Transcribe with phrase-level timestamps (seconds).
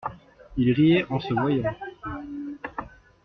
[0.57, 1.75] Il riait en se voyant.